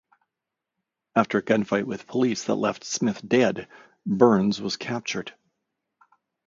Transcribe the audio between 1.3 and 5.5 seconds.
a gunfight with police that left Smith dead, Burns was captured.